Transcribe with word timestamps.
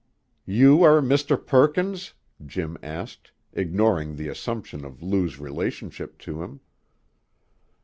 "You 0.47 0.81
are 0.81 0.99
Mr. 0.99 1.37
Perkins?" 1.37 2.15
Jim 2.43 2.75
asked, 2.81 3.33
ignoring 3.53 4.15
the 4.15 4.29
assumption 4.29 4.83
of 4.83 5.03
Lou's 5.03 5.39
relationship 5.39 6.17
to 6.25 6.41
him. 6.41 6.59